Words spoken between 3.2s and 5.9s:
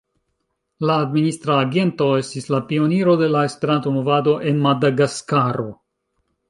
de la Esperanto-Movado en Madagaskaro.